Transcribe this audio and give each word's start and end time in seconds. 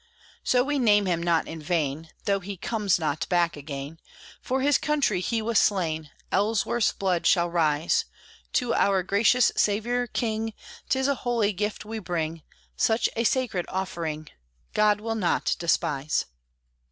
So 0.43 0.63
we 0.63 0.79
name 0.79 1.05
him 1.05 1.21
not 1.21 1.47
in 1.47 1.61
vain, 1.61 2.09
Though 2.25 2.39
he 2.39 2.57
comes 2.57 2.97
not 2.97 3.29
back 3.29 3.55
again! 3.55 3.99
For 4.41 4.61
his 4.61 4.79
country 4.79 5.19
he 5.21 5.43
was 5.43 5.59
slain; 5.59 6.09
Ellsworth's 6.31 6.91
blood 6.91 7.27
shall 7.27 7.51
rise 7.51 8.05
To 8.53 8.73
our 8.73 9.03
gracious 9.03 9.51
Saviour 9.55 10.07
King: 10.07 10.55
'Tis 10.89 11.07
a 11.07 11.13
holy 11.21 11.53
gift 11.53 11.85
we 11.85 11.99
bring; 11.99 12.41
Such 12.75 13.09
a 13.15 13.23
sacred 13.23 13.67
offering 13.69 14.27
God 14.73 15.01
will 15.01 15.13
not 15.13 15.55
despise. 15.59 16.25